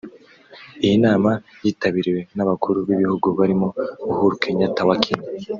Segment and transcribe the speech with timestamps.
[0.85, 1.31] Iyi nama
[1.63, 3.67] yitabiriwe n’Abakuru b’ibihugu barimo
[4.11, 5.27] Uhuru Kenyatta wa Kenya